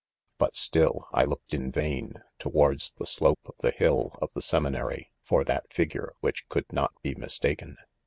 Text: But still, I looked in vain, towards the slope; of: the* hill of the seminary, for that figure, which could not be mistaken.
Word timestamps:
But 0.39 0.55
still, 0.55 1.07
I 1.13 1.25
looked 1.25 1.53
in 1.53 1.71
vain, 1.71 2.23
towards 2.39 2.93
the 2.93 3.05
slope; 3.05 3.41
of: 3.45 3.55
the* 3.59 3.69
hill 3.69 4.17
of 4.19 4.33
the 4.33 4.41
seminary, 4.41 5.11
for 5.21 5.43
that 5.43 5.71
figure, 5.71 6.15
which 6.21 6.49
could 6.49 6.65
not 6.73 6.99
be 7.03 7.13
mistaken. 7.13 7.77